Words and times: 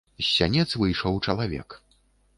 З 0.21 0.23
сянец 0.35 0.65
выйшаў 0.83 1.19
чалавек. 1.25 1.79